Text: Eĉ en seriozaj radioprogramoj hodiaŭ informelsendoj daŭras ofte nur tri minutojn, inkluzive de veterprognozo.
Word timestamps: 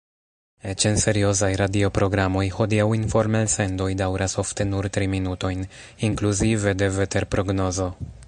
Eĉ 0.69 0.83
en 0.91 0.95
seriozaj 1.01 1.49
radioprogramoj 1.61 2.43
hodiaŭ 2.55 2.87
informelsendoj 2.99 3.89
daŭras 4.01 4.35
ofte 4.45 4.67
nur 4.71 4.89
tri 4.97 5.09
minutojn, 5.13 5.61
inkluzive 6.11 6.77
de 6.83 6.89
veterprognozo. 6.97 7.91